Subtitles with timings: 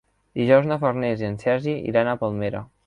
[0.39, 2.69] Dijous na Farners i en Sergi iran a Palmera.